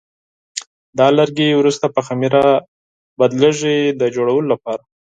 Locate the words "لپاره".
4.53-4.83